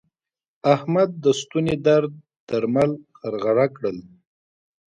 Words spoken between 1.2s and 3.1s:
د ستوني درد درمل